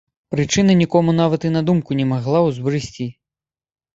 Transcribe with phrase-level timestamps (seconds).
[0.35, 3.05] Прычына нікому нават і на думку не магла ўзбрысці.